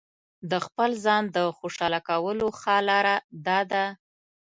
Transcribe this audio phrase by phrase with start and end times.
[0.51, 3.15] د خپل ځان د خوشاله کولو ښه لاره
[3.47, 3.85] داده.